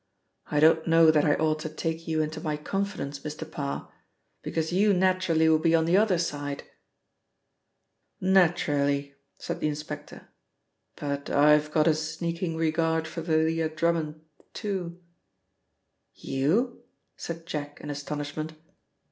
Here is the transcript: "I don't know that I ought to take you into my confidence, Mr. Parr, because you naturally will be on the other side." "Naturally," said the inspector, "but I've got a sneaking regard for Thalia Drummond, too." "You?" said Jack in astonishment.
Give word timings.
"I 0.47 0.59
don't 0.59 0.87
know 0.87 1.11
that 1.11 1.25
I 1.25 1.35
ought 1.35 1.59
to 1.59 1.69
take 1.69 2.07
you 2.07 2.23
into 2.23 2.41
my 2.41 2.57
confidence, 2.57 3.19
Mr. 3.19 3.47
Parr, 3.47 3.93
because 4.41 4.73
you 4.73 4.93
naturally 4.93 5.47
will 5.47 5.59
be 5.59 5.75
on 5.75 5.85
the 5.85 5.95
other 5.95 6.17
side." 6.17 6.63
"Naturally," 8.19 9.13
said 9.37 9.59
the 9.59 9.67
inspector, 9.67 10.27
"but 10.95 11.29
I've 11.29 11.69
got 11.69 11.85
a 11.85 11.93
sneaking 11.93 12.55
regard 12.55 13.07
for 13.07 13.21
Thalia 13.21 13.69
Drummond, 13.69 14.19
too." 14.55 14.99
"You?" 16.15 16.81
said 17.15 17.45
Jack 17.45 17.79
in 17.79 17.91
astonishment. 17.91 18.53